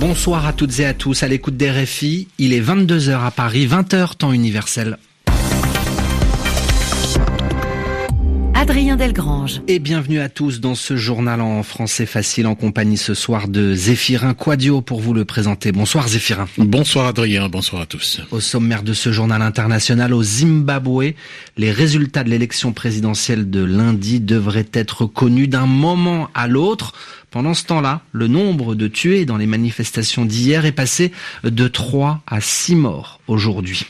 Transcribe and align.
Bonsoir 0.00 0.46
à 0.46 0.54
toutes 0.54 0.80
et 0.80 0.86
à 0.86 0.94
tous 0.94 1.22
à 1.22 1.28
l'écoute 1.28 1.58
des 1.58 1.70
RFI. 1.70 2.28
Il 2.38 2.54
est 2.54 2.62
22h 2.62 3.26
à 3.26 3.30
Paris, 3.30 3.66
20h 3.66 4.16
temps 4.16 4.32
universel. 4.32 4.96
Adrien 8.62 8.94
Delgrange. 8.94 9.60
Et 9.66 9.80
bienvenue 9.80 10.20
à 10.20 10.28
tous 10.28 10.60
dans 10.60 10.76
ce 10.76 10.94
journal 10.94 11.40
en 11.40 11.64
français 11.64 12.06
facile 12.06 12.46
en 12.46 12.54
compagnie 12.54 12.96
ce 12.96 13.12
soir 13.12 13.48
de 13.48 13.74
Zéphirin 13.74 14.34
Quadio 14.34 14.82
pour 14.82 15.00
vous 15.00 15.14
le 15.14 15.24
présenter. 15.24 15.72
Bonsoir 15.72 16.06
Zéphirin. 16.06 16.46
Bonsoir 16.58 17.08
Adrien, 17.08 17.48
bonsoir 17.48 17.82
à 17.82 17.86
tous. 17.86 18.20
Au 18.30 18.38
sommaire 18.38 18.84
de 18.84 18.92
ce 18.92 19.10
journal 19.10 19.42
international 19.42 20.14
au 20.14 20.22
Zimbabwe, 20.22 21.14
les 21.56 21.72
résultats 21.72 22.22
de 22.22 22.30
l'élection 22.30 22.72
présidentielle 22.72 23.50
de 23.50 23.64
lundi 23.64 24.20
devraient 24.20 24.70
être 24.72 25.06
connus 25.06 25.48
d'un 25.48 25.66
moment 25.66 26.30
à 26.32 26.46
l'autre. 26.46 26.94
Pendant 27.32 27.54
ce 27.54 27.64
temps-là, 27.64 28.02
le 28.12 28.28
nombre 28.28 28.74
de 28.74 28.88
tués 28.88 29.24
dans 29.24 29.38
les 29.38 29.46
manifestations 29.46 30.26
d'hier 30.26 30.66
est 30.66 30.72
passé 30.72 31.12
de 31.42 31.66
3 31.66 32.22
à 32.26 32.42
6 32.42 32.74
morts 32.76 33.20
aujourd'hui. 33.26 33.86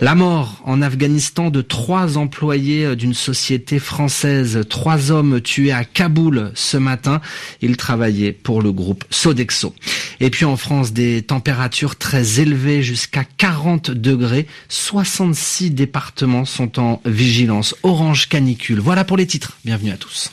La 0.00 0.14
mort 0.14 0.62
en 0.64 0.80
Afghanistan 0.80 1.50
de 1.50 1.60
trois 1.60 2.16
employés 2.16 2.96
d'une 2.96 3.12
société 3.12 3.78
française, 3.78 4.60
trois 4.70 5.10
hommes 5.10 5.42
tués 5.42 5.72
à 5.72 5.84
Kaboul 5.84 6.52
ce 6.54 6.78
matin. 6.78 7.20
Ils 7.60 7.76
travaillaient 7.76 8.32
pour 8.32 8.62
le 8.62 8.72
groupe 8.72 9.04
Sodexo. 9.10 9.74
Et 10.20 10.30
puis 10.30 10.46
en 10.46 10.56
France, 10.56 10.94
des 10.94 11.20
températures 11.20 11.96
très 11.96 12.40
élevées 12.40 12.82
jusqu'à 12.82 13.24
40 13.24 13.90
degrés. 13.90 14.46
66 14.70 15.72
départements 15.72 16.46
sont 16.46 16.80
en 16.80 17.02
vigilance 17.04 17.74
orange 17.82 18.30
canicule. 18.30 18.80
Voilà 18.80 19.04
pour 19.04 19.18
les 19.18 19.26
titres. 19.26 19.58
Bienvenue 19.66 19.90
à 19.90 19.98
tous. 19.98 20.32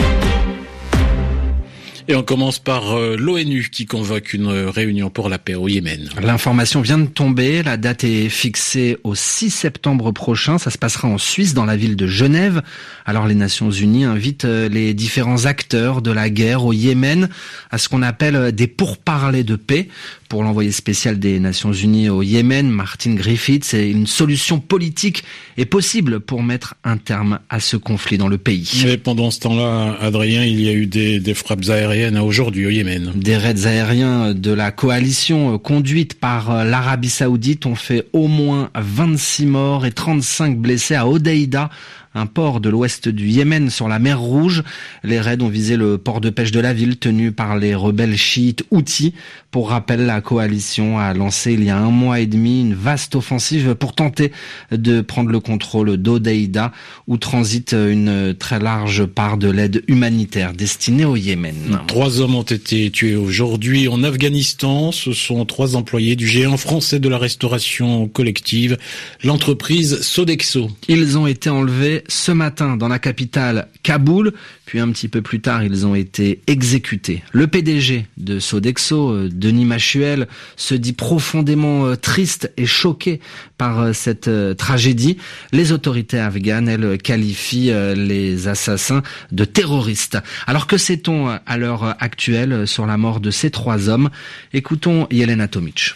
Et 2.11 2.15
on 2.15 2.23
commence 2.23 2.59
par 2.59 2.91
euh, 2.91 3.15
l'ONU 3.15 3.69
qui 3.71 3.85
convoque 3.85 4.33
une 4.33 4.49
réunion 4.49 5.09
pour 5.09 5.29
la 5.29 5.37
paix 5.37 5.55
au 5.55 5.69
Yémen. 5.69 6.09
L'information 6.21 6.81
vient 6.81 6.97
de 6.97 7.05
tomber. 7.05 7.63
La 7.63 7.77
date 7.77 8.03
est 8.03 8.27
fixée 8.27 8.97
au 9.05 9.15
6 9.15 9.49
septembre 9.49 10.11
prochain. 10.11 10.57
Ça 10.57 10.71
se 10.71 10.77
passera 10.77 11.07
en 11.07 11.17
Suisse, 11.17 11.53
dans 11.53 11.63
la 11.63 11.77
ville 11.77 11.95
de 11.95 12.07
Genève. 12.07 12.63
Alors 13.05 13.27
les 13.27 13.33
Nations 13.33 13.71
Unies 13.71 14.03
invitent 14.03 14.43
euh, 14.43 14.67
les 14.67 14.93
différents 14.93 15.45
acteurs 15.45 16.01
de 16.01 16.11
la 16.11 16.29
guerre 16.29 16.65
au 16.65 16.73
Yémen 16.73 17.29
à 17.69 17.77
ce 17.77 17.87
qu'on 17.87 18.01
appelle 18.01 18.35
euh, 18.35 18.51
des 18.51 18.67
pourparlers 18.67 19.45
de 19.45 19.55
paix. 19.55 19.87
Pour 20.27 20.43
l'envoyé 20.43 20.71
spécial 20.71 21.17
des 21.17 21.39
Nations 21.39 21.73
Unies 21.73 22.09
au 22.09 22.23
Yémen, 22.23 22.69
Martin 22.69 23.15
Griffiths, 23.15 23.65
c'est 23.65 23.89
une 23.89 24.07
solution 24.07 24.59
politique 24.59 25.23
est 25.57 25.65
possible 25.65 26.21
pour 26.21 26.41
mettre 26.41 26.75
un 26.85 26.95
terme 26.95 27.39
à 27.49 27.59
ce 27.59 27.75
conflit 27.75 28.17
dans 28.17 28.29
le 28.29 28.37
pays. 28.37 28.83
Mais 28.85 28.97
pendant 28.97 29.29
ce 29.29 29.41
temps-là, 29.41 29.97
Adrien, 29.99 30.45
il 30.45 30.61
y 30.61 30.69
a 30.69 30.73
eu 30.73 30.87
des, 30.87 31.19
des 31.19 31.33
frappes 31.33 31.67
aériennes 31.69 32.00
au 32.09 32.69
Yémen. 32.69 33.11
Des 33.15 33.37
raids 33.37 33.65
aériens 33.65 34.33
de 34.33 34.51
la 34.51 34.71
coalition 34.71 35.57
conduite 35.57 36.19
par 36.19 36.65
l'Arabie 36.65 37.09
Saoudite 37.09 37.65
ont 37.65 37.75
fait 37.75 38.07
au 38.13 38.27
moins 38.27 38.69
26 38.75 39.45
morts 39.45 39.85
et 39.85 39.91
35 39.91 40.57
blessés 40.57 40.95
à 40.95 41.07
Odeida, 41.07 41.69
un 42.13 42.25
port 42.25 42.59
de 42.59 42.69
l'ouest 42.69 43.07
du 43.07 43.27
Yémen 43.27 43.69
sur 43.69 43.87
la 43.87 43.99
mer 43.99 44.19
Rouge. 44.19 44.63
Les 45.03 45.19
raids 45.19 45.41
ont 45.41 45.47
visé 45.47 45.77
le 45.77 45.97
port 45.97 46.21
de 46.21 46.29
pêche 46.29 46.51
de 46.51 46.59
la 46.59 46.73
ville 46.73 46.97
tenu 46.97 47.31
par 47.31 47.57
les 47.57 47.75
rebelles 47.75 48.17
chiites 48.17 48.63
Houthis. 48.71 49.13
Pour 49.49 49.69
rappel, 49.69 50.05
la 50.05 50.21
coalition 50.21 50.97
a 50.97 51.13
lancé 51.13 51.53
il 51.53 51.63
y 51.63 51.69
a 51.69 51.77
un 51.77 51.89
mois 51.89 52.19
et 52.19 52.25
demi 52.25 52.61
une 52.61 52.73
vaste 52.73 53.15
offensive 53.15 53.75
pour 53.75 53.93
tenter 53.93 54.31
de 54.71 55.01
prendre 55.01 55.29
le 55.29 55.39
contrôle 55.39 55.97
d'Odeida 55.97 56.71
où 57.07 57.17
transite 57.17 57.73
une 57.73 58.33
très 58.37 58.59
large 58.59 59.05
part 59.05 59.37
de 59.37 59.49
l'aide 59.49 59.83
humanitaire 59.87 60.53
destinée 60.53 61.05
au 61.05 61.15
Yémen. 61.15 61.79
Trois 61.87 62.19
hommes 62.19 62.35
ont 62.35 62.41
été 62.43 62.91
tués 62.91 63.15
aujourd'hui 63.15 63.87
en 63.87 64.03
Afghanistan. 64.03 64.91
Ce 64.91 65.13
sont 65.13 65.45
trois 65.45 65.75
employés 65.75 66.15
du 66.15 66.27
géant 66.27 66.57
français 66.57 66.99
de 66.99 67.09
la 67.09 67.17
restauration 67.17 68.07
collective, 68.07 68.77
l'entreprise 69.23 70.01
Sodexo. 70.01 70.69
Ils 70.87 71.17
ont 71.17 71.27
été 71.27 71.49
enlevés 71.49 72.00
ce 72.07 72.31
matin 72.31 72.77
dans 72.77 72.87
la 72.87 72.99
capitale 72.99 73.67
Kaboul, 73.83 74.33
puis 74.65 74.79
un 74.79 74.89
petit 74.91 75.07
peu 75.07 75.21
plus 75.21 75.41
tard, 75.41 75.63
ils 75.63 75.85
ont 75.85 75.95
été 75.95 76.41
exécutés. 76.47 77.23
Le 77.31 77.47
PDG 77.47 78.05
de 78.17 78.39
Sodexo, 78.39 79.27
Denis 79.27 79.65
Machuel, 79.65 80.27
se 80.55 80.75
dit 80.75 80.93
profondément 80.93 81.95
triste 81.95 82.51
et 82.57 82.65
choqué 82.65 83.19
par 83.57 83.93
cette 83.93 84.29
tragédie. 84.57 85.17
Les 85.51 85.71
autorités 85.71 86.19
afghanes, 86.19 86.67
elles, 86.67 86.97
qualifient 86.97 87.71
les 87.95 88.47
assassins 88.47 89.03
de 89.31 89.45
terroristes. 89.45 90.17
Alors 90.47 90.67
que 90.67 90.77
sait-on 90.77 91.27
à 91.45 91.57
l'heure 91.57 91.95
actuelle 91.99 92.67
sur 92.67 92.85
la 92.85 92.97
mort 92.97 93.19
de 93.19 93.31
ces 93.31 93.51
trois 93.51 93.89
hommes? 93.89 94.09
Écoutons 94.53 95.07
Yelena 95.11 95.47
Tomic. 95.47 95.95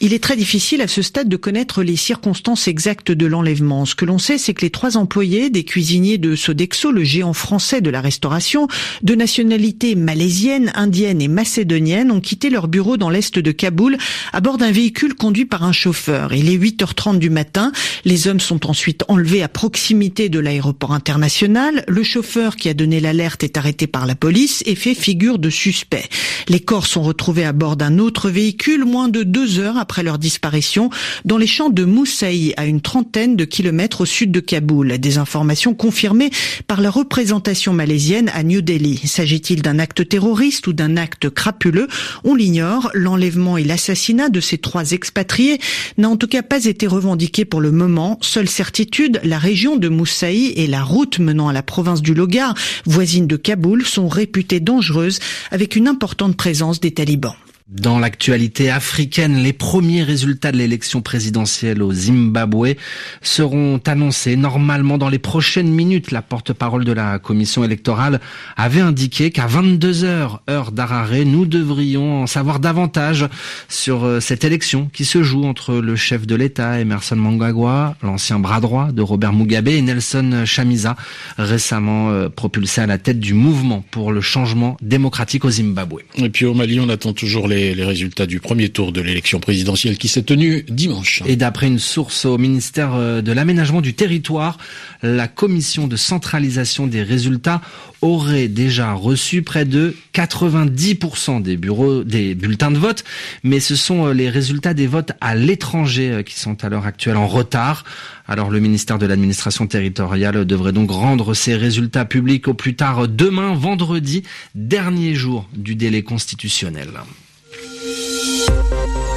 Il 0.00 0.12
est 0.12 0.22
très 0.22 0.36
difficile 0.36 0.80
à 0.80 0.86
ce 0.86 1.02
stade 1.02 1.28
de 1.28 1.36
connaître 1.36 1.82
les 1.82 1.96
circonstances 1.96 2.68
exactes 2.68 3.10
de 3.10 3.26
l'enlèvement. 3.26 3.84
Ce 3.84 3.96
que 3.96 4.04
l'on 4.04 4.18
sait, 4.18 4.38
c'est 4.38 4.54
que 4.54 4.60
les 4.60 4.70
trois 4.70 4.96
employés 4.96 5.50
des 5.50 5.64
cuisiniers 5.64 6.18
de 6.18 6.36
Sodexo, 6.36 6.92
le 6.92 7.02
géant 7.02 7.32
français 7.32 7.80
de 7.80 7.90
la 7.90 8.00
restauration, 8.00 8.68
de 9.02 9.16
nationalité 9.16 9.96
malaisienne, 9.96 10.70
indienne 10.76 11.20
et 11.20 11.26
macédonienne, 11.26 12.12
ont 12.12 12.20
quitté 12.20 12.48
leur 12.48 12.68
bureau 12.68 12.96
dans 12.96 13.10
l'est 13.10 13.40
de 13.40 13.50
Kaboul 13.50 13.98
à 14.32 14.40
bord 14.40 14.56
d'un 14.56 14.70
véhicule 14.70 15.16
conduit 15.16 15.46
par 15.46 15.64
un 15.64 15.72
chauffeur. 15.72 16.32
Il 16.32 16.48
est 16.48 16.56
8h30 16.56 17.18
du 17.18 17.28
matin. 17.28 17.72
Les 18.04 18.28
hommes 18.28 18.38
sont 18.38 18.70
ensuite 18.70 19.02
enlevés 19.08 19.42
à 19.42 19.48
proximité 19.48 20.28
de 20.28 20.38
l'aéroport 20.38 20.92
international. 20.92 21.84
Le 21.88 22.04
chauffeur 22.04 22.54
qui 22.54 22.68
a 22.68 22.74
donné 22.74 23.00
l'alerte 23.00 23.42
est 23.42 23.56
arrêté 23.56 23.88
par 23.88 24.06
la 24.06 24.14
police 24.14 24.62
et 24.64 24.76
fait 24.76 24.94
figure 24.94 25.40
de 25.40 25.50
suspect. 25.50 26.08
Les 26.46 26.60
corps 26.60 26.86
sont 26.86 27.02
retrouvés 27.02 27.44
à 27.44 27.52
bord 27.52 27.76
d'un 27.76 27.98
autre 27.98 28.30
véhicule 28.30 28.84
moins 28.84 29.08
de 29.08 29.24
deux 29.24 29.58
heures 29.58 29.76
leur 30.02 30.18
disparition 30.18 30.90
dans 31.24 31.38
les 31.38 31.46
champs 31.46 31.70
de 31.70 31.84
Moussaï, 31.84 32.54
à 32.56 32.66
une 32.66 32.80
trentaine 32.80 33.36
de 33.36 33.44
kilomètres 33.44 34.02
au 34.02 34.06
sud 34.06 34.30
de 34.30 34.40
Kaboul. 34.40 34.98
Des 34.98 35.18
informations 35.18 35.74
confirmées 35.74 36.30
par 36.66 36.80
la 36.80 36.90
représentation 36.90 37.72
malaisienne 37.72 38.30
à 38.34 38.42
New 38.42 38.60
Delhi. 38.60 39.00
S'agit-il 39.04 39.62
d'un 39.62 39.78
acte 39.78 40.08
terroriste 40.08 40.66
ou 40.66 40.72
d'un 40.72 40.96
acte 40.96 41.30
crapuleux? 41.30 41.88
On 42.24 42.34
l'ignore. 42.34 42.90
L'enlèvement 42.94 43.56
et 43.56 43.64
l'assassinat 43.64 44.28
de 44.28 44.40
ces 44.40 44.58
trois 44.58 44.92
expatriés 44.92 45.58
n'a 45.96 46.08
en 46.08 46.16
tout 46.16 46.28
cas 46.28 46.42
pas 46.42 46.64
été 46.64 46.86
revendiqué 46.86 47.44
pour 47.44 47.60
le 47.60 47.72
moment. 47.72 48.18
Seule 48.20 48.48
certitude, 48.48 49.20
la 49.24 49.38
région 49.38 49.76
de 49.76 49.88
Moussaï 49.88 50.52
et 50.56 50.66
la 50.66 50.82
route 50.82 51.18
menant 51.18 51.48
à 51.48 51.52
la 51.52 51.62
province 51.62 52.02
du 52.02 52.14
Logar, 52.14 52.54
voisine 52.84 53.26
de 53.26 53.36
Kaboul, 53.36 53.86
sont 53.86 54.08
réputées 54.08 54.60
dangereuses 54.60 55.20
avec 55.50 55.76
une 55.76 55.88
importante 55.88 56.36
présence 56.36 56.80
des 56.80 56.92
talibans. 56.92 57.34
Dans 57.70 57.98
l'actualité 57.98 58.70
africaine, 58.70 59.42
les 59.42 59.52
premiers 59.52 60.02
résultats 60.02 60.52
de 60.52 60.56
l'élection 60.56 61.02
présidentielle 61.02 61.82
au 61.82 61.92
Zimbabwe 61.92 62.76
seront 63.20 63.78
annoncés 63.86 64.36
normalement 64.36 64.96
dans 64.96 65.10
les 65.10 65.18
prochaines 65.18 65.70
minutes. 65.70 66.10
La 66.10 66.22
porte-parole 66.22 66.86
de 66.86 66.92
la 66.92 67.18
commission 67.18 67.64
électorale 67.64 68.20
avait 68.56 68.80
indiqué 68.80 69.30
qu'à 69.30 69.46
22 69.46 70.04
heures, 70.04 70.40
heure 70.48 70.72
d'Harare, 70.72 71.26
nous 71.26 71.44
devrions 71.44 72.22
en 72.22 72.26
savoir 72.26 72.58
davantage 72.58 73.26
sur 73.68 74.16
cette 74.22 74.44
élection 74.44 74.88
qui 74.94 75.04
se 75.04 75.22
joue 75.22 75.44
entre 75.44 75.74
le 75.74 75.94
chef 75.94 76.26
de 76.26 76.36
l'État, 76.36 76.80
Emerson 76.80 77.16
Mnangagwa, 77.16 77.96
l'ancien 78.02 78.38
bras 78.38 78.60
droit 78.60 78.92
de 78.92 79.02
Robert 79.02 79.34
Mugabe 79.34 79.68
et 79.68 79.82
Nelson 79.82 80.44
Chamisa, 80.46 80.96
récemment 81.36 82.30
propulsé 82.30 82.80
à 82.80 82.86
la 82.86 82.96
tête 82.96 83.20
du 83.20 83.34
mouvement 83.34 83.84
pour 83.90 84.10
le 84.10 84.22
changement 84.22 84.78
démocratique 84.80 85.44
au 85.44 85.50
Zimbabwe. 85.50 85.98
Et 86.16 86.30
puis 86.30 86.46
au 86.46 86.54
Mali, 86.54 86.80
on 86.80 86.88
attend 86.88 87.12
toujours 87.12 87.46
les 87.46 87.57
les, 87.74 87.84
résultats 87.84 88.26
du 88.26 88.40
premier 88.40 88.68
tour 88.68 88.92
de 88.92 89.00
l'élection 89.00 89.40
présidentielle 89.40 89.98
qui 89.98 90.08
s'est 90.08 90.22
tenue 90.22 90.64
dimanche. 90.68 91.22
Et 91.26 91.36
d'après 91.36 91.66
une 91.66 91.78
source 91.78 92.24
au 92.24 92.38
ministère 92.38 93.22
de 93.22 93.32
l'aménagement 93.32 93.80
du 93.80 93.94
territoire, 93.94 94.58
la 95.02 95.28
commission 95.28 95.86
de 95.88 95.96
centralisation 95.96 96.86
des 96.86 97.02
résultats 97.02 97.60
aurait 98.00 98.48
déjà 98.48 98.92
reçu 98.92 99.42
près 99.42 99.64
de 99.64 99.96
90% 100.14 101.42
des 101.42 101.56
des 102.04 102.34
bulletins 102.34 102.70
de 102.70 102.78
vote, 102.78 103.04
mais 103.42 103.60
ce 103.60 103.76
sont 103.76 104.08
les 104.08 104.30
résultats 104.30 104.74
des 104.74 104.86
votes 104.86 105.12
à 105.20 105.34
l'étranger 105.34 106.22
qui 106.24 106.38
sont 106.38 106.64
à 106.64 106.68
l'heure 106.68 106.86
actuelle 106.86 107.16
en 107.16 107.26
retard. 107.26 107.84
Alors 108.28 108.50
le 108.50 108.60
ministère 108.60 108.98
de 108.98 109.06
l'administration 109.06 109.66
territoriale 109.66 110.44
devrait 110.44 110.72
donc 110.72 110.90
rendre 110.90 111.34
ses 111.34 111.56
résultats 111.56 112.04
publics 112.04 112.46
au 112.46 112.54
plus 112.54 112.76
tard 112.76 113.08
demain, 113.08 113.54
vendredi, 113.54 114.22
dernier 114.54 115.14
jour 115.14 115.48
du 115.54 115.74
délai 115.74 116.02
constitutionnel. 116.02 116.88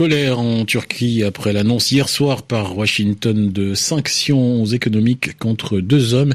Colère 0.00 0.38
en 0.38 0.64
Turquie 0.64 1.24
après 1.24 1.52
l'annonce 1.52 1.92
hier 1.92 2.08
soir 2.08 2.40
par 2.40 2.74
Washington 2.74 3.52
de 3.52 3.74
sanctions 3.74 4.64
économiques 4.64 5.38
contre 5.38 5.78
deux 5.78 6.14
hommes 6.14 6.32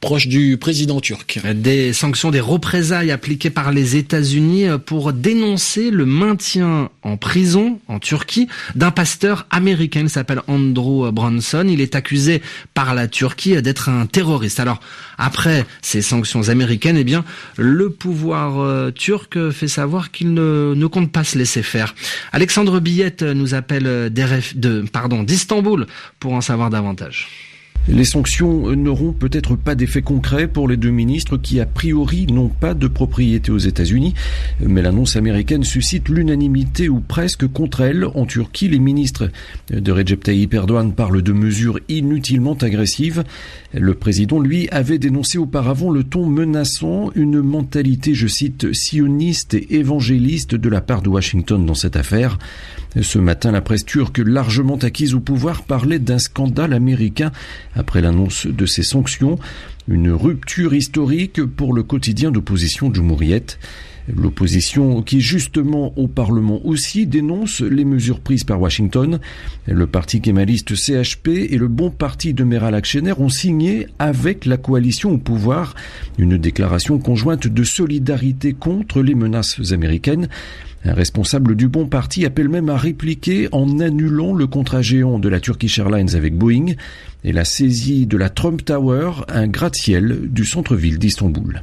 proches 0.00 0.28
du 0.28 0.56
président 0.56 1.00
turc. 1.00 1.40
Des 1.54 1.92
sanctions, 1.92 2.30
des 2.30 2.40
représailles 2.40 3.10
appliquées 3.10 3.50
par 3.50 3.72
les 3.72 3.96
États-Unis 3.96 4.66
pour 4.86 5.12
dénoncer 5.12 5.90
le 5.90 6.06
maintien 6.06 6.90
en 7.02 7.16
prison 7.16 7.80
en 7.88 7.98
Turquie 7.98 8.48
d'un 8.74 8.90
pasteur 8.90 9.46
américain. 9.50 10.00
Il 10.02 10.10
s'appelle 10.10 10.42
Andrew 10.46 11.10
Bronson. 11.10 11.66
Il 11.68 11.80
est 11.80 11.96
accusé 11.96 12.42
par 12.74 12.94
la 12.94 13.08
Turquie 13.08 13.60
d'être 13.60 13.88
un 13.88 14.06
terroriste. 14.06 14.60
Alors, 14.60 14.80
après 15.18 15.66
ces 15.82 16.02
sanctions 16.02 16.48
américaines, 16.48 16.96
eh 16.96 17.04
bien, 17.04 17.24
le 17.56 17.90
pouvoir 17.90 18.60
euh, 18.60 18.90
turc 18.92 19.50
fait 19.50 19.68
savoir 19.68 20.12
qu'il 20.12 20.32
ne, 20.32 20.86
compte 20.86 21.10
pas 21.10 21.24
se 21.24 21.36
laisser 21.36 21.62
faire. 21.62 21.94
Alexandre 22.32 22.78
Nous 23.22 23.54
appelle 23.54 24.10
d'Istanbul 24.10 25.86
pour 26.20 26.32
en 26.32 26.40
savoir 26.40 26.70
davantage. 26.70 27.28
Les 27.90 28.04
sanctions 28.04 28.76
n'auront 28.76 29.12
peut-être 29.12 29.56
pas 29.56 29.74
d'effet 29.74 30.02
concret 30.02 30.46
pour 30.46 30.68
les 30.68 30.76
deux 30.76 30.90
ministres 30.90 31.38
qui, 31.38 31.58
a 31.58 31.64
priori, 31.64 32.26
n'ont 32.26 32.50
pas 32.50 32.74
de 32.74 32.86
propriété 32.86 33.50
aux 33.50 33.58
États-Unis. 33.58 34.12
Mais 34.60 34.82
l'annonce 34.82 35.16
américaine 35.16 35.64
suscite 35.64 36.10
l'unanimité 36.10 36.90
ou 36.90 37.00
presque 37.00 37.46
contre 37.46 37.80
elle. 37.80 38.04
En 38.04 38.26
Turquie, 38.26 38.68
les 38.68 38.78
ministres 38.78 39.30
de 39.70 39.90
Recep 39.90 40.22
Tayyip 40.22 40.52
Erdogan 40.52 40.92
parlent 40.92 41.22
de 41.22 41.32
mesures 41.32 41.80
inutilement 41.88 42.58
agressives. 42.60 43.24
Le 43.72 43.94
président, 43.94 44.38
lui, 44.38 44.68
avait 44.68 44.98
dénoncé 44.98 45.38
auparavant 45.38 45.90
le 45.90 46.04
ton 46.04 46.26
menaçant, 46.26 47.10
une 47.14 47.40
mentalité, 47.40 48.12
je 48.12 48.26
cite, 48.26 48.74
sioniste 48.74 49.54
et 49.54 49.76
évangéliste 49.76 50.54
de 50.54 50.68
la 50.68 50.82
part 50.82 51.00
de 51.00 51.08
Washington 51.08 51.64
dans 51.64 51.74
cette 51.74 51.96
affaire. 51.96 52.38
Ce 53.00 53.18
matin, 53.18 53.52
la 53.52 53.60
presse 53.60 53.84
turque, 53.84 54.18
largement 54.18 54.76
acquise 54.76 55.14
au 55.14 55.20
pouvoir, 55.20 55.62
parlait 55.62 55.98
d'un 55.98 56.18
scandale 56.18 56.72
américain 56.72 57.32
après 57.74 58.00
l'annonce 58.00 58.46
de 58.46 58.66
ces 58.66 58.82
sanctions, 58.82 59.38
une 59.88 60.10
rupture 60.10 60.74
historique 60.74 61.44
pour 61.44 61.72
le 61.74 61.82
quotidien 61.82 62.30
d'opposition 62.30 62.90
Mouriette. 63.02 63.58
L'opposition 64.14 65.02
qui 65.02 65.20
justement 65.20 65.92
au 65.98 66.08
Parlement 66.08 66.64
aussi 66.64 67.06
dénonce 67.06 67.60
les 67.60 67.84
mesures 67.84 68.20
prises 68.20 68.44
par 68.44 68.60
Washington. 68.60 69.20
Le 69.66 69.86
parti 69.86 70.22
kémaliste 70.22 70.74
CHP 70.74 71.28
et 71.28 71.58
le 71.58 71.68
bon 71.68 71.90
parti 71.90 72.32
de 72.32 72.42
Meral 72.42 72.74
Akşener 72.74 73.12
ont 73.18 73.28
signé 73.28 73.86
avec 73.98 74.46
la 74.46 74.56
coalition 74.56 75.10
au 75.10 75.18
pouvoir 75.18 75.74
une 76.16 76.38
déclaration 76.38 76.98
conjointe 76.98 77.48
de 77.48 77.64
solidarité 77.64 78.54
contre 78.54 79.02
les 79.02 79.14
menaces 79.14 79.72
américaines. 79.72 80.28
Un 80.84 80.94
responsable 80.94 81.56
du 81.56 81.68
bon 81.68 81.86
parti 81.86 82.24
appelle 82.24 82.48
même 82.48 82.68
à 82.68 82.76
répliquer 82.76 83.48
en 83.52 83.80
annulant 83.80 84.32
le 84.32 84.46
contrat 84.46 84.82
géant 84.82 85.18
de 85.18 85.28
la 85.28 85.40
Turkish 85.40 85.78
Airlines 85.78 86.14
avec 86.14 86.34
Boeing 86.34 86.74
et 87.24 87.32
la 87.32 87.44
saisie 87.44 88.06
de 88.06 88.16
la 88.16 88.28
Trump 88.28 88.64
Tower, 88.64 89.10
un 89.28 89.48
gratte-ciel 89.48 90.20
du 90.30 90.44
centre-ville 90.44 90.98
d'Istanbul. 90.98 91.60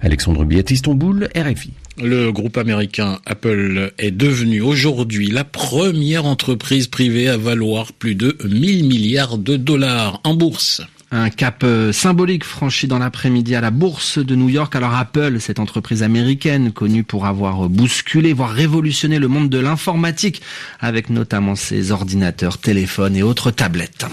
Alexandre 0.00 0.44
Biet, 0.44 0.64
Istanbul, 0.70 1.28
RFI. 1.36 1.72
Le 2.02 2.30
groupe 2.32 2.58
américain 2.58 3.20
Apple 3.24 3.92
est 3.98 4.10
devenu 4.10 4.60
aujourd'hui 4.60 5.28
la 5.28 5.44
première 5.44 6.26
entreprise 6.26 6.88
privée 6.88 7.28
à 7.28 7.36
valoir 7.36 7.92
plus 7.92 8.14
de 8.14 8.36
1000 8.44 8.86
milliards 8.86 9.38
de 9.38 9.56
dollars 9.56 10.20
en 10.24 10.34
bourse. 10.34 10.82
Un 11.12 11.30
cap 11.30 11.62
euh, 11.62 11.92
symbolique 11.92 12.42
franchi 12.42 12.88
dans 12.88 12.98
l'après-midi 12.98 13.54
à 13.54 13.60
la 13.60 13.70
bourse 13.70 14.18
de 14.18 14.34
New 14.34 14.48
York. 14.48 14.74
Alors 14.74 14.94
Apple, 14.94 15.38
cette 15.38 15.60
entreprise 15.60 16.02
américaine 16.02 16.72
connue 16.72 17.04
pour 17.04 17.26
avoir 17.26 17.68
bousculé, 17.68 18.32
voire 18.32 18.50
révolutionné 18.50 19.20
le 19.20 19.28
monde 19.28 19.48
de 19.48 19.58
l'informatique, 19.58 20.42
avec 20.80 21.08
notamment 21.08 21.54
ses 21.54 21.92
ordinateurs, 21.92 22.58
téléphones 22.58 23.14
et 23.14 23.22
autres 23.22 23.52
tablettes. 23.52 24.06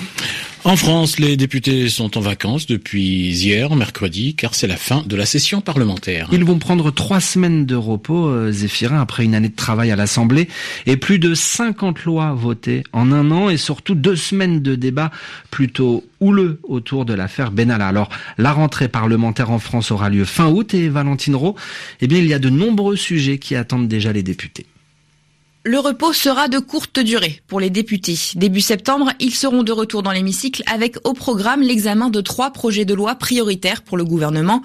En 0.66 0.78
France, 0.78 1.20
les 1.20 1.36
députés 1.36 1.90
sont 1.90 2.18
en 2.18 2.22
vacances 2.22 2.68
depuis 2.68 3.32
hier, 3.32 3.76
mercredi, 3.76 4.34
car 4.34 4.56
c'est 4.56 4.66
la 4.66 4.78
fin 4.78 5.04
de 5.06 5.18
la 5.18 5.26
session 5.26 5.60
parlementaire. 5.60 6.30
Ils 6.32 6.46
vont 6.46 6.58
prendre 6.58 6.90
trois 6.90 7.20
semaines 7.20 7.66
de 7.66 7.76
repos, 7.76 8.30
euh, 8.30 8.50
Zéphirin, 8.50 9.02
après 9.02 9.26
une 9.26 9.36
année 9.36 9.50
de 9.50 9.56
travail 9.58 9.92
à 9.92 9.98
l'Assemblée, 9.98 10.48
et 10.86 10.96
plus 10.96 11.20
de 11.20 11.36
50 11.36 12.06
lois 12.06 12.32
votées 12.32 12.86
en 12.94 13.12
un 13.12 13.30
an, 13.32 13.50
et 13.50 13.58
surtout 13.58 13.94
deux 13.94 14.16
semaines 14.16 14.62
de 14.62 14.76
débats 14.76 15.12
plutôt 15.52 16.06
houleux 16.22 16.62
autour 16.64 17.04
de 17.04 17.14
l'affaire 17.14 17.52
Benalla. 17.52 17.90
Alors, 17.90 18.08
la 18.38 18.54
rentrée 18.54 18.88
parlementaire 18.88 19.52
en 19.52 19.60
France 19.60 19.92
aura 19.92 20.10
lieu 20.10 20.24
fin 20.24 20.48
août, 20.48 20.74
et 20.74 20.88
Valentine 20.88 21.36
Rowe, 21.36 21.56
eh 22.00 22.08
bien, 22.08 22.20
il 22.20 22.26
y 22.26 22.34
a 22.34 22.40
de 22.40 22.50
nombreux 22.50 22.96
sujets 22.96 23.38
qui 23.38 23.58
attendent 23.58 23.90
déjà 23.90 24.14
les 24.14 24.24
députés. 24.24 24.66
Le 25.66 25.80
repos 25.80 26.12
sera 26.12 26.50
de 26.50 26.60
courte 26.60 27.00
durée 27.00 27.42
pour 27.48 27.62
les 27.62 27.70
députés. 27.70 28.20
Début 28.36 28.60
septembre, 28.60 29.14
ils 29.22 29.34
seront 29.34 29.64
de 29.64 29.72
retour 29.72 30.04
dans 30.04 30.12
l'hémicycle 30.12 30.62
avec 30.70 30.98
au 31.06 31.14
programme 31.14 31.62
l'examen 31.62 32.10
de 32.10 32.20
trois 32.20 32.52
projets 32.52 32.84
de 32.84 32.94
loi 32.94 33.16
prioritaires 33.16 33.82
pour 33.82 33.96
le 33.96 34.04
gouvernement. 34.04 34.62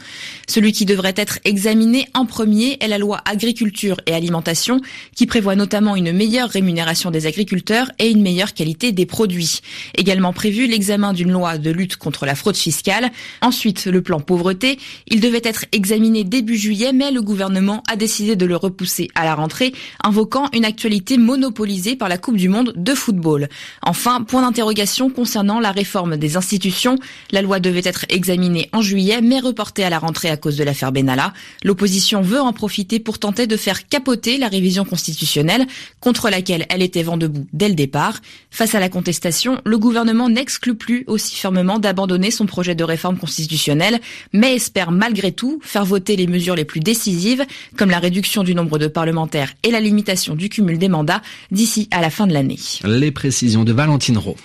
Celui 0.49 0.73
qui 0.73 0.87
devrait 0.87 1.15
être 1.15 1.39
examiné 1.45 2.09
en 2.15 2.27
premier 2.27 2.79
est 2.81 2.89
la 2.89 2.99
loi 2.99 3.21
agriculture 3.27 4.01
et 4.07 4.13
alimentation 4.13 4.81
qui 5.15 5.27
prévoit 5.27 5.55
notamment 5.55 5.95
une 5.95 6.11
meilleure 6.11 6.49
rémunération 6.49 7.13
des 7.13 7.29
agriculteurs 7.29 7.93
et 8.01 8.11
une 8.11 8.21
meilleure 8.21 8.53
qualité 8.53 8.91
des 8.91 9.07
produits. 9.07 9.61
Également 9.97 10.33
prévu 10.33 10.67
l'examen 10.67 11.13
d'une 11.13 11.31
loi 11.31 11.59
de 11.59 11.71
lutte 11.71 11.95
contre 11.95 12.27
la 12.27 12.35
fraude 12.35 12.57
fiscale. 12.57 13.13
Ensuite, 13.41 13.85
le 13.85 14.03
plan 14.03 14.19
pauvreté. 14.19 14.81
Il 15.07 15.21
devait 15.21 15.43
être 15.45 15.65
examiné 15.71 16.25
début 16.25 16.57
juillet, 16.57 16.93
mais 16.93 17.13
le 17.13 17.23
gouvernement 17.23 17.85
a 17.89 17.95
décidé 17.95 18.35
de 18.35 18.47
le 18.47 18.57
repousser 18.57 19.07
à 19.15 19.25
la 19.25 19.37
rentrée, 19.37 19.73
invoquant 20.03 20.49
une 20.53 20.65
actualité 20.65 20.88
monopolisée 21.19 21.97
par 21.97 22.09
la 22.09 22.19
Coupe 22.19 22.37
du 22.37 22.49
Monde 22.49 22.73
de 22.77 22.95
football. 22.95 23.49
Enfin, 23.83 24.23
point 24.23 24.43
d'interrogation 24.43 25.11
concernant 25.11 25.61
la 25.61 25.73
réforme 25.73 26.17
des 26.17 26.37
institutions. 26.37 26.99
La 27.31 27.43
loi 27.43 27.61
devait 27.61 27.83
être 27.85 28.05
examinée 28.09 28.69
en 28.73 28.83
juillet, 28.83 29.21
mais 29.21 29.41
reportée 29.41 29.85
à 29.85 29.91
la 29.91 29.99
rentrée 29.99 30.31
à 30.31 30.37
cause 30.37 30.57
de 30.57 30.65
l'affaire 30.65 30.93
Benalla. 30.93 31.33
L'opposition 31.65 32.23
veut 32.23 32.41
en 32.41 32.53
profiter 32.53 33.01
pour 33.01 33.19
tenter 33.19 33.47
de 33.47 33.57
faire 33.57 33.89
capoter 33.89 34.39
la 34.39 34.49
révision 34.49 34.85
constitutionnelle, 34.85 35.67
contre 36.01 36.31
laquelle 36.31 36.67
elle 36.69 36.83
était 36.83 37.03
vent 37.03 37.17
debout 37.17 37.47
dès 37.53 37.69
le 37.69 37.75
départ. 37.75 38.21
Face 38.51 38.75
à 38.75 38.81
la 38.81 38.89
contestation, 38.89 39.61
le 39.65 39.79
gouvernement 39.79 40.29
n'exclut 40.29 40.75
plus 40.75 41.05
aussi 41.07 41.37
fermement 41.37 41.79
d'abandonner 41.79 42.31
son 42.31 42.47
projet 42.47 42.75
de 42.75 42.85
réforme 42.85 43.19
constitutionnelle, 43.19 44.01
mais 44.33 44.55
espère 44.55 44.91
malgré 44.91 45.33
tout 45.33 45.61
faire 45.63 45.85
voter 45.85 46.17
les 46.17 46.27
mesures 46.27 46.57
les 46.57 46.65
plus 46.65 46.81
décisives, 46.81 47.45
comme 47.77 47.91
la 47.91 47.99
réduction 47.99 48.43
du 48.43 48.55
nombre 48.55 48.79
de 48.79 48.87
parlementaires 48.87 49.53
et 49.63 49.71
la 49.71 49.81
limitation 49.81 50.35
du 50.35 50.49
cumul 50.49 50.78
des 50.79 50.89
mandats 50.89 51.23
d'ici 51.51 51.89
à 51.91 52.01
la 52.01 52.11
fin 52.11 52.27
de 52.27 52.33
l'année. 52.33 52.59
Les 52.85 53.11
précisions 53.11 53.65
de 53.65 53.73
Valentine 53.73 54.19
Rowe. 54.19 54.37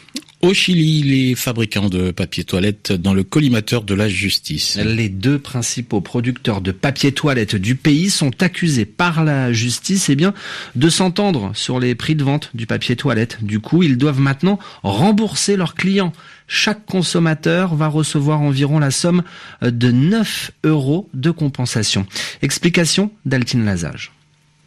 Au 0.44 0.53
Chili, 0.53 1.03
les 1.03 1.35
fabricants 1.35 1.88
de 1.88 2.12
papier 2.12 2.44
toilette 2.44 2.91
dans 2.91 3.13
le 3.13 3.24
collimateur 3.24 3.81
de 3.81 3.94
la 3.94 4.09
justice. 4.09 4.75
Les 4.75 5.07
deux 5.07 5.39
principaux 5.39 6.01
producteurs 6.01 6.59
de 6.59 6.74
papier 6.74 7.13
toilette 7.13 7.56
du 7.56 7.75
pays 7.75 8.09
sont 8.09 8.44
accusés 8.44 8.83
par 8.83 9.24
la 9.24 9.53
justice 9.53 10.09
eh 10.09 10.15
bien, 10.15 10.33
de 10.75 10.89
s'entendre 10.89 11.53
sur 11.56 11.80
les 11.80 11.95
prix 11.95 12.15
de 12.15 12.25
vente 12.25 12.50
du 12.53 12.67
papier 12.67 12.98
toilette. 12.98 13.38
Du 13.41 13.62
coup, 13.62 13.84
ils 13.84 13.98
doivent 13.98 14.19
maintenant 14.19 14.60
rembourser 14.84 15.55
leurs 15.55 15.75
clients. 15.75 16.12
Chaque 16.46 16.86
consommateur 16.86 17.74
va 17.75 17.88
recevoir 17.88 18.41
environ 18.41 18.79
la 18.79 18.91
somme 18.91 19.24
de 19.62 19.91
9 19.91 20.51
euros 20.65 21.10
de 21.13 21.31
compensation. 21.31 22.05
Explication 22.41 23.12
d'Altine 23.25 23.63
Lazage. 23.63 24.12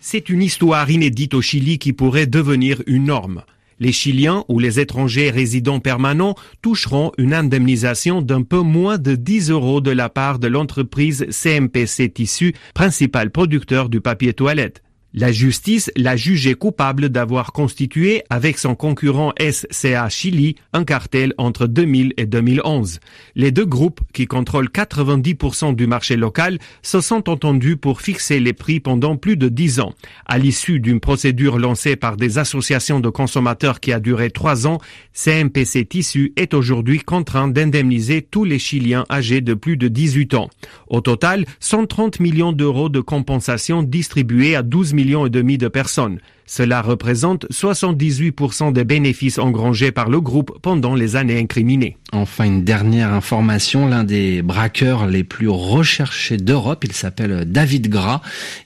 C'est 0.09 0.29
une 0.29 0.41
histoire 0.41 0.89
inédite 0.89 1.35
au 1.35 1.43
Chili 1.43 1.81
qui 1.81 1.93
pourrait 1.93 2.29
devenir 2.29 2.81
une 2.87 3.07
norme. 3.07 3.43
Les 3.81 3.91
Chiliens 3.91 4.45
ou 4.47 4.61
les 4.61 4.79
étrangers 4.79 5.31
résidents 5.31 5.81
permanents 5.81 6.37
toucheront 6.63 7.11
une 7.19 7.35
indemnisation 7.35 8.23
d'un 8.23 8.43
peu 8.43 8.61
moins 8.61 8.99
de 8.99 9.17
10 9.17 9.51
euros 9.51 9.81
de 9.81 9.91
la 9.91 10.09
part 10.09 10.39
de 10.39 10.47
l'entreprise 10.47 11.27
CMPC 11.31 12.09
Tissu, 12.11 12.55
principal 12.73 13.33
producteur 13.33 13.89
du 13.89 14.01
papier 14.01 14.33
toilette. 14.33 14.85
La 15.19 15.33
justice 15.33 15.91
l'a 15.97 16.15
jugé 16.15 16.53
coupable 16.53 17.09
d'avoir 17.09 17.53
constitué 17.53 18.23
avec 18.29 18.59
son 18.59 18.75
concurrent 18.75 19.33
SCA 19.51 20.11
Chili 20.11 20.57
un 20.75 20.85
cartel 20.85 21.33
entre 21.39 21.67
2000 21.67 22.13
et 22.19 22.27
2011. 22.27 23.01
Les 23.35 23.51
deux 23.51 23.65
groupes, 23.65 24.03
qui 24.13 24.27
contrôlent 24.27 24.69
90% 24.69 25.75
du 25.75 25.87
marché 25.87 26.17
local, 26.17 26.59
se 26.83 27.01
sont 27.01 27.31
entendus 27.31 27.79
pour 27.79 28.03
fixer 28.03 28.41
les 28.41 28.53
prix 28.53 28.79
pendant 28.79 29.17
plus 29.17 29.39
de 29.39 29.49
dix 29.49 29.81
ans. 29.81 29.95
À 30.27 30.37
l'issue 30.37 30.81
d'une 30.81 31.01
procédure 31.01 31.59
lancée 31.59 31.97
par 31.97 32.19
des 32.19 32.37
associations 32.37 33.01
de 33.01 33.09
consommateurs 33.09 33.81
qui 33.81 33.95
a 33.95 34.01
duré 34.01 34.31
trois 34.31 34.67
ans, 34.67 34.77
CMPC 35.15 35.87
Tissu 35.87 36.35
est 36.37 36.53
aujourd'hui 36.53 36.99
contraint 36.99 37.49
d'indemniser 37.49 38.21
tous 38.21 38.45
les 38.45 38.59
Chiliens 38.59 39.07
âgés 39.11 39.41
de 39.41 39.55
plus 39.55 39.79
de 39.79 39.89
18 39.89 40.35
ans. 40.35 40.51
Au 40.89 41.01
total, 41.01 41.47
130 41.61 42.21
millions 42.21 42.53
d'euros 42.53 42.91
de 42.91 43.01
compensation 43.01 43.83
distribués 43.83 44.55
à 44.55 44.63
12 44.63 44.93
millions 44.93 45.06
et 45.07 45.31
demi 45.31 45.59
de 45.59 45.69
personnes. 45.69 46.19
Cela 46.49 46.81
représente 46.81 47.47
78% 47.51 48.73
des 48.73 48.85
bénéfices 48.85 49.39
engrangés 49.39 49.91
par 49.91 50.09
le 50.09 50.21
groupe 50.21 50.59
pendant 50.63 50.95
les 50.95 51.17
années 51.17 51.39
incriminées. 51.39 51.97
Enfin, 52.13 52.45
une 52.45 52.63
dernière 52.63 53.13
information, 53.13 53.89
l'un 53.89 54.05
des 54.05 54.43
braqueurs 54.43 55.09
les 55.09 55.25
plus 55.25 55.49
recherchés 55.49 56.37
d'Europe, 56.37 56.85
il 56.85 56.93
s'appelle 56.93 57.51
David 57.51 57.89
Gras. 57.89 58.21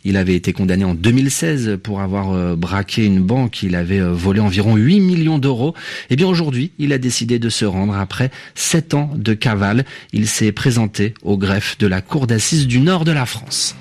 Il 0.04 0.18
avait 0.18 0.34
été 0.34 0.52
condamné 0.52 0.84
en 0.84 0.94
2016 0.94 1.78
pour 1.82 2.00
avoir 2.00 2.32
euh, 2.32 2.54
braqué 2.54 3.06
une 3.06 3.20
banque. 3.20 3.62
Il 3.62 3.74
avait 3.74 4.00
euh, 4.00 4.12
volé 4.12 4.40
environ 4.40 4.76
8 4.76 5.00
millions 5.00 5.38
d'euros. 5.38 5.74
Eh 6.10 6.16
bien 6.16 6.26
aujourd'hui, 6.26 6.72
il 6.78 6.92
a 6.92 6.98
décidé 6.98 7.38
de 7.38 7.48
se 7.48 7.64
rendre 7.64 7.94
après 7.94 8.30
7 8.56 8.92
ans 8.92 9.10
de 9.14 9.32
cavale. 9.32 9.86
Il 10.12 10.26
s'est 10.26 10.52
présenté 10.52 11.14
au 11.22 11.38
greffe 11.38 11.78
de 11.78 11.86
la 11.86 12.02
Cour 12.02 12.26
d'assises 12.26 12.66
du 12.66 12.80
Nord 12.80 13.06
de 13.06 13.12
la 13.12 13.24
France. 13.24 13.74